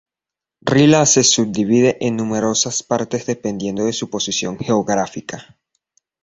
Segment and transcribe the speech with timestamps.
[0.63, 5.59] Rila se subdivide en numerosas partes dependiendo de su posición geográfica.